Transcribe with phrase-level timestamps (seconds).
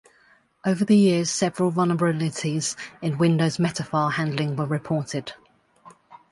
[0.65, 5.33] Over the years several vulnerabilities in Windows Metafile handling were reported.